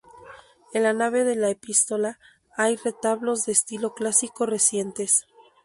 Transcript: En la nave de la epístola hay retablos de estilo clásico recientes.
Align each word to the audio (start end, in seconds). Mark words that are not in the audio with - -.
En 0.73 0.81
la 0.81 0.93
nave 0.93 1.23
de 1.23 1.35
la 1.35 1.51
epístola 1.51 2.17
hay 2.57 2.75
retablos 2.75 3.45
de 3.45 3.51
estilo 3.51 3.93
clásico 3.93 4.47
recientes. 4.47 5.27